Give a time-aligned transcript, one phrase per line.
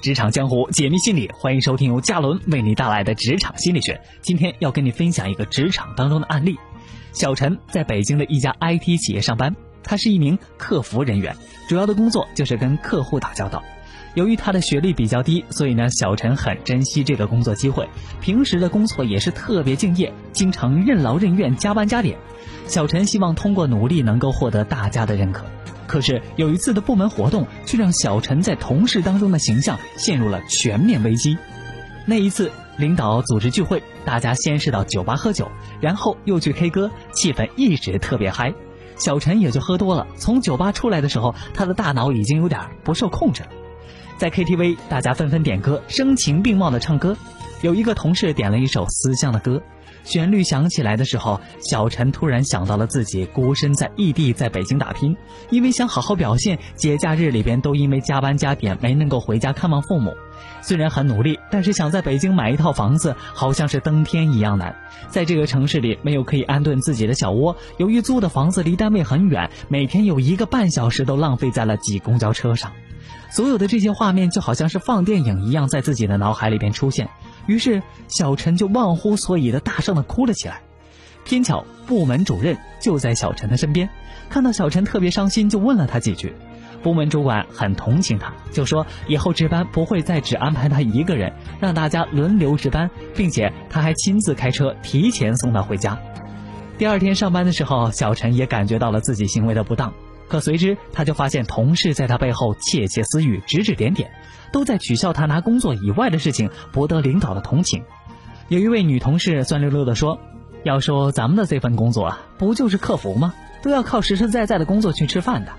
[0.00, 4.00] 职场江湖，解密心理，欢迎收听由嘉伦为你带来的职场心理学。
[4.22, 6.56] 今天要跟你分享一个职场当中的案例。
[7.12, 11.36] 小陈在北京的一家 IT 企业上班，他是一名客服人员，
[11.68, 13.60] 主要的工作就是跟客户打交道。
[14.14, 17.88] 由于他的学历比较低，所以呢，小陈很珍惜这个工作机会，
[18.20, 22.16] 平时的工作也是特别敬业，经常任劳任怨，加班加点。
[22.68, 25.44] 小陈希望通过努力能够获得大家的认可。
[25.88, 31.36] 可是有一次的部门活动，却让小陈在同事当中的形象陷入了全面危机。
[32.06, 35.50] 那一次，领导组织聚会，大家先是到酒吧喝酒，
[35.80, 38.54] 然后又去 K 歌，气氛一直特别嗨。
[38.96, 40.06] 小陈也就喝多了。
[40.16, 43.48] 从酒吧出来的时候，他的大脑已经有点不受控制了。
[44.16, 47.16] 在 KTV，大家纷纷点歌，声情并茂的唱歌。
[47.62, 49.60] 有一个同事点了一首思乡的歌。
[50.04, 55.14] 旋律响起来的时候，小陈突然想到了自己孤身在异地，在北京打拼，
[55.50, 60.14] 因为想好好表现，节假日里边都因为加班加点没能够回家看望父母。
[60.62, 64.74] 虽然很努力，但是想在北京买一套房子，好像是登天一样难。
[65.10, 72.72] 在这个城市里，没有可以安顿自己的小窝，由于租的房子离单位很远，每天有一个半小时都浪费在了挤公交车上。
[73.30, 77.10] 所有的这些画面就好像是放电影一样，在自己的脑海里边出现。
[77.48, 80.60] 于是小陈就忘乎所以的大声的哭了起来，
[81.24, 83.88] 偏巧部门主任就在小陈的身边，
[84.28, 86.34] 看到小陈特别伤心，就问了他几句。
[86.82, 95.98] 部门主管很同情他，就说以后值班不会再只安排他一个人，让大家轮流值班，并且他还亲自开车提前送他回家。
[96.76, 99.92] 第二天上班的时候，小陈也感觉到了自己行为的不当。
[100.28, 104.10] 可随之，他就发现同事在他背后窃窃私语、指指点点，
[104.52, 107.82] 都在取笑他拿工作以外的事情博得领导的同情。
[108.48, 110.20] 有一位女同事酸溜溜地说
[110.64, 113.34] ：“要说咱们的这份工作啊，不就是客服吗？
[113.62, 115.52] 都要靠实实在在的工作去吃饭的。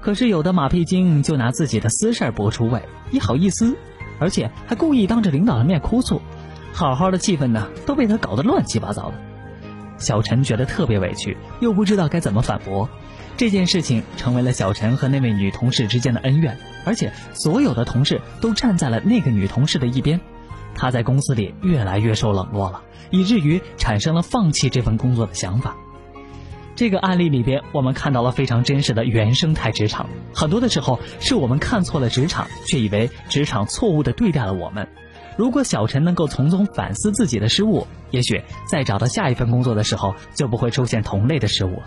[0.00, 3.74] 可是有的马屁精就拿自己的私事儿博出位，你好意思？
[4.18, 6.20] 而且还故意当着领导的面哭诉，
[6.72, 9.14] 好好的气氛呢都被他搞得乱七八糟的。”
[9.96, 12.88] 小陈觉得特别委屈，又不知道该怎么反驳。
[13.36, 20.20] 这件事情成为了小陈和那位女同事之间的恩怨，而且所有的同事都站在了那个女同事的一边。
[20.76, 25.76] 他在公司里越来越受冷落了，以至于产生了放弃这份工作的想法。
[26.76, 30.08] 这个案例里边，我们看到了非常真实的原生态职场。
[30.34, 34.88] 很多的时候，是我们看错了职场，却以为职场错误的对待了我们。
[35.36, 41.84] 如果小陈能够从中反思自己的失误，也许在找到下一份工作的时候，就不会出现同类的失误了。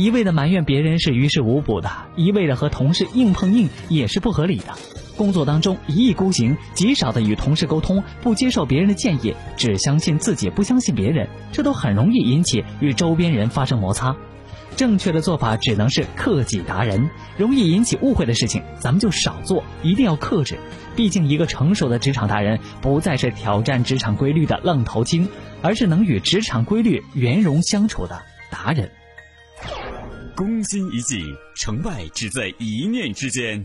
[0.00, 4.72] 一味的埋怨别人是于事无补的，一味的和同事硬碰硬也是不合理的。
[5.14, 14.16] 工作当中一意孤行，极少的与同事沟通，不接受别人的建议，只相信自己不相信别人，这都很容易引起与周边人发生摩擦。
[14.74, 20.58] 正确的做法只能是克己达人，容易引起误会的事情咱们就少做，一定要克制。
[20.96, 25.28] 毕竟一个成熟的职场达人不再是挑战职场规律的愣头青，
[25.60, 28.90] 而是能与职场规律圆融相处的达人。
[30.40, 31.22] 攻心一计，
[31.54, 33.62] 成败只在一念之间。